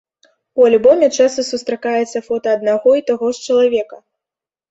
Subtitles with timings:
[0.61, 3.97] У альбоме часта сустракаецца фота аднаго і таго ж чалавека.